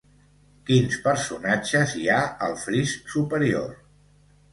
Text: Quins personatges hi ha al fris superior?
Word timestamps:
Quins 0.69 0.95
personatges 1.01 1.93
hi 1.99 2.07
ha 2.13 2.15
al 2.47 2.57
fris 2.63 2.95
superior? 3.17 3.69